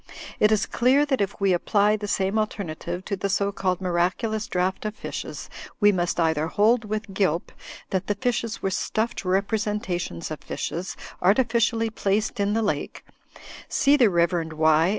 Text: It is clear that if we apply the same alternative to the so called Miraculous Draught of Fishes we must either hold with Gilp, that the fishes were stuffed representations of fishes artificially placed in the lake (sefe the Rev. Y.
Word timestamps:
It 0.39 0.51
is 0.51 0.65
clear 0.65 1.05
that 1.05 1.21
if 1.21 1.39
we 1.39 1.53
apply 1.53 1.95
the 1.95 2.07
same 2.07 2.39
alternative 2.39 3.05
to 3.05 3.15
the 3.15 3.29
so 3.29 3.51
called 3.51 3.79
Miraculous 3.81 4.47
Draught 4.47 4.83
of 4.85 4.95
Fishes 4.95 5.47
we 5.79 5.91
must 5.91 6.19
either 6.19 6.47
hold 6.47 6.85
with 6.85 7.13
Gilp, 7.13 7.51
that 7.91 8.07
the 8.07 8.15
fishes 8.15 8.63
were 8.63 8.71
stuffed 8.71 9.23
representations 9.23 10.31
of 10.31 10.39
fishes 10.41 10.97
artificially 11.21 11.91
placed 11.91 12.39
in 12.39 12.53
the 12.53 12.63
lake 12.63 13.05
(sefe 13.69 13.99
the 13.99 14.09
Rev. 14.09 14.53
Y. 14.57 14.89